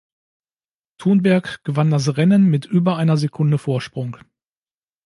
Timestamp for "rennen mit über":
2.17-2.97